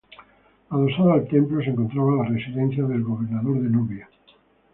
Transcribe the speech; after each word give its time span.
Adosado 0.71 1.11
al 1.13 1.27
templo 1.27 1.61
se 1.63 1.69
encontraba 1.69 2.15
la 2.23 2.29
residencia 2.29 2.83
del 2.85 3.03
gobernador 3.03 3.59
de 3.61 3.69
Nubia. 3.69 4.09